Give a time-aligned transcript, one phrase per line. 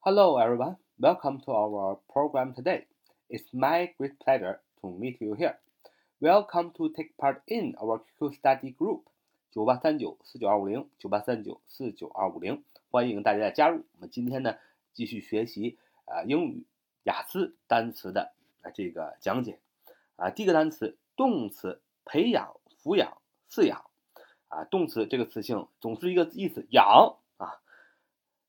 [0.00, 0.76] Hello, everyone.
[1.00, 2.86] Welcome to our program today.
[3.28, 5.58] It's my great pleasure to meet you here.
[6.20, 9.00] Welcome to take part in our QQ study group
[9.50, 13.82] 九八三九四九二五零九八三九四九二五零，欢迎大家的加入。
[13.96, 14.54] 我们今天呢
[14.94, 16.64] 继续学习啊英语
[17.02, 18.30] 雅思单词的
[18.62, 19.58] 啊这个讲解
[20.14, 20.30] 啊。
[20.30, 22.54] 第一个单词动词培养、
[22.84, 23.18] 抚养、
[23.50, 23.84] 饲养
[24.46, 27.16] 啊，动词这个词性总是一个意思养。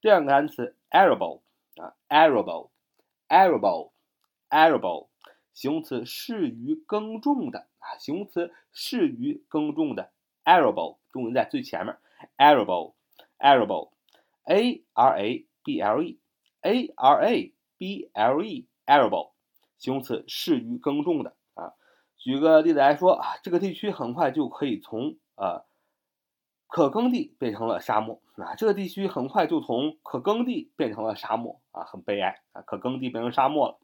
[0.00, 1.40] 第二个单词 arable
[1.76, 5.08] 啊，arable，arable，arable，
[5.52, 10.12] 形容词适于耕种的啊，形容词适于耕种的。
[10.50, 11.96] Arable 重音在最前面
[12.36, 19.30] ，arable，arable，a r a b l e，a r a b l e，arable，
[19.78, 21.74] 形容词适于耕种的啊。
[22.16, 25.64] 举个例子来说啊，这个地区很快就可以从呃
[26.66, 28.56] 可耕地变成了沙漠啊。
[28.56, 33.78] 这个地区很快就从可耕地变成了沙漠啊，很悲哀啊，可耕地变成沙漠了。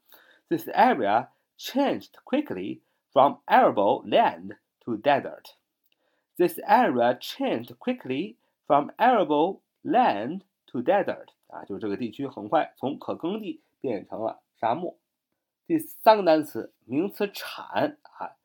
[0.49, 2.81] This area changed quickly
[3.13, 5.55] from arable land to desert.
[6.37, 8.37] This area changed quickly
[8.67, 11.29] from arable land to desert.
[11.47, 14.99] 啊，就是这个地区很快从可耕地变成了沙漠。
[15.67, 18.37] 第三个单词，名词铲啊，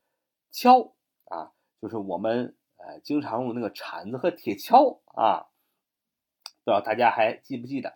[0.53, 0.93] 锹
[1.25, 1.51] 啊，
[1.81, 5.47] 就是我们呃经常用那个铲子和铁锹啊。
[6.63, 7.89] 不知道大家还记不记得？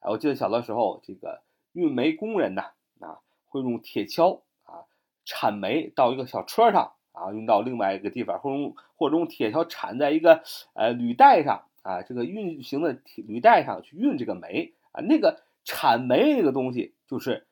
[0.00, 2.62] 啊，我记得小的时候，这个运煤工人呢
[3.00, 4.86] 啊，会用铁锹啊
[5.24, 6.92] 铲煤到一个小车上。
[7.12, 10.42] 啊，运到另外一个地方，或用或者用铁锹铲在一个
[10.74, 17.46] 呃履带上啊，这个运行的铁履带上去运这个煤啊，那个铲煤那个东西就是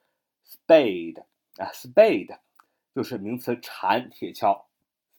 [0.46, 1.22] spade
[1.56, 2.38] 啊，spade
[2.94, 4.62] 就是名词铲铁锹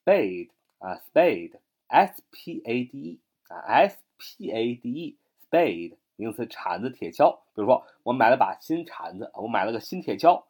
[0.03, 7.35] ，spade 啊，spade，s p a d e 啊，s p a d e，spade 名词铲子铁锹。
[7.53, 10.43] 比如说我买了把新铲子，我买了个新铁锹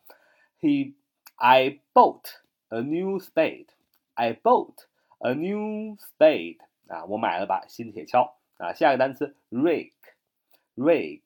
[0.62, 0.94] ，he
[1.36, 2.26] I bought
[2.70, 3.68] a new spade。
[4.20, 4.76] I bought
[5.20, 6.58] a new spade
[6.90, 8.74] 啊，我买了把新铁锹啊。
[8.74, 11.22] 下一个单词 rake，rake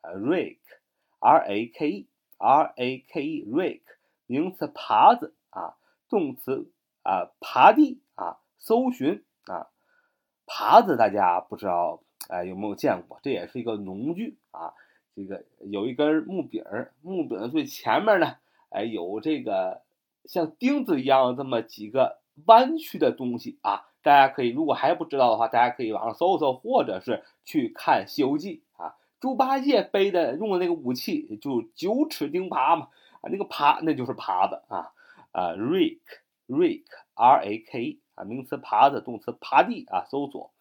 [0.00, 3.80] 啊，rake，r a k e，r a k e，rake
[4.26, 5.78] 名词耙子啊，
[6.10, 6.70] 动词
[7.04, 9.70] 啊，耙地啊，搜寻啊，
[10.46, 13.18] 耙子大家不知道哎有没有见过？
[13.22, 14.74] 这也是一个农具啊。
[15.14, 16.62] 这个有一根木柄，
[17.00, 18.36] 木柄最前面呢，
[18.68, 19.80] 哎有这个
[20.26, 22.20] 像钉子一样这么几个。
[22.44, 28.94] 弯曲的东西啊，大家可以如果还不知道的话，大家可以网上搜搜，或者是去看《西游记》啊。
[29.18, 32.88] 猪八戒背的用的那个武器就九齿钉耙嘛
[33.22, 34.92] 啊，那个耙那就是耙子啊
[35.32, 35.98] 啊，rake
[36.46, 40.04] rake r a k 啊，名词耙子，动词耙地啊。
[40.04, 40.52] 搜索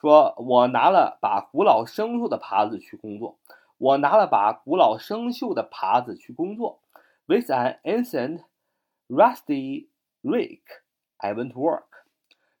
[0.00, 3.38] 说，我拿了把古老生锈的耙子去工作，
[3.76, 6.80] 我拿了把古老生锈的耙子去工作
[7.26, 8.44] ，with an ancient
[9.08, 9.88] rusty
[10.22, 10.80] rake。
[11.18, 12.04] I went to work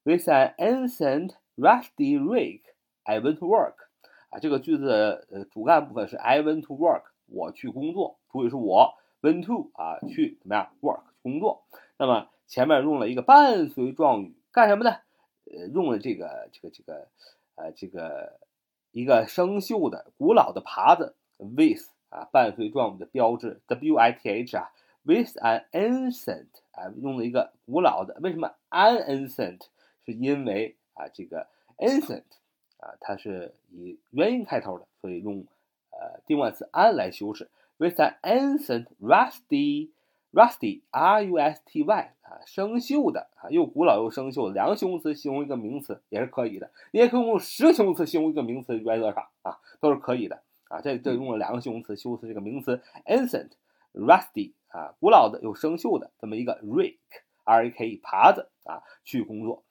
[0.04, 2.64] with an ancient rusty rake.
[3.04, 3.88] I went to work.
[4.30, 11.64] 啊，这个句子呃主干部分是 I went to work，我去工作，主语是我 went to 啊去怎么样 work 工作。
[11.96, 14.96] 那么前面用了一个伴随状语，干什么呢？
[15.46, 17.08] 呃，用了这个这个这个
[17.54, 18.38] 呃这个
[18.90, 24.70] 一个生锈的古老的耙子 with 啊伴随状语的标志 w i t h 啊
[25.04, 26.48] with an ancient。
[26.78, 29.62] 啊，用了一个古老的，为什么 an ancient？
[30.06, 31.46] 是因为啊，这个
[31.76, 32.22] ancient
[32.78, 35.44] 啊，它是以元音开头的，所以用
[35.90, 37.50] 呃定冠词 an 来修饰。
[37.76, 39.90] With an ancient, rusty,
[40.32, 46.70] rusty, r-u-s-t-y 啊，生锈的啊，又古老又生锈两个形容词形容一个名词也是可以的。
[46.92, 50.80] 你也可以用十个形容词形容一个名词，原则上啊都是可以的啊。
[50.80, 53.50] 这这用了两个形容词修饰这个名词 ancient,
[53.92, 56.98] rusty 啊，古老的又生锈的这么一个 rake,
[57.44, 59.64] r-a-k-e 耙子啊去工作。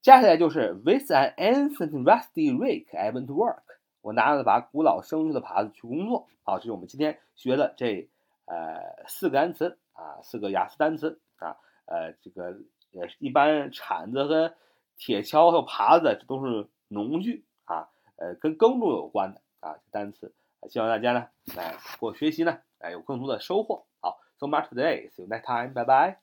[0.00, 3.62] 接下来就是 with an ancient rusty rake I went to work。
[4.00, 6.26] 我拿了把古老生锈的耙子去工作。
[6.42, 8.08] 好，这是我们今天学的这
[8.46, 11.56] 呃四个单词啊，四个雅思单词啊。
[11.84, 12.56] 呃，这个
[12.92, 14.54] 也是一般铲子和
[14.96, 20.32] 铁锹和耙子，这都是农具啊，呃，跟耕种有关的啊单词。
[20.68, 23.84] 希望大家呢来我学习呢，哎有更多的收获。
[24.00, 25.08] 好 so much for today.
[25.16, 25.72] See you next time.
[25.72, 26.16] Bye bye.